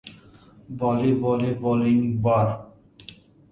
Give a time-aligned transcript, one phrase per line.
[0.79, 2.47] Boli boli boling bor